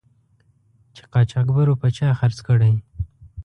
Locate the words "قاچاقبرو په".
1.13-1.87